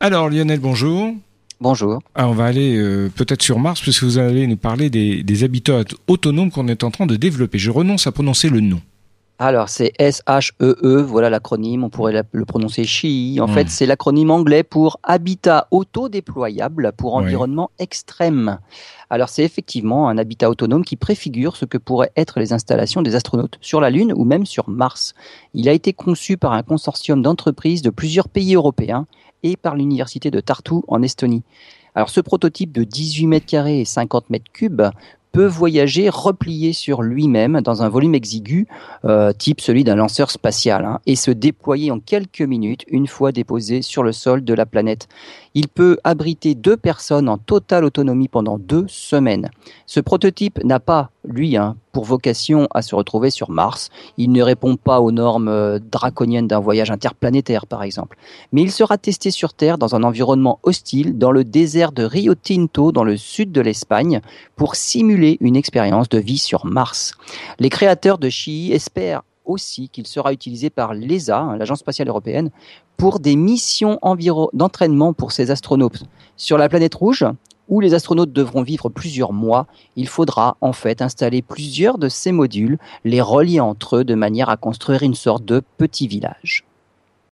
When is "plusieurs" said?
27.90-28.28, 78.88-79.32, 81.42-81.98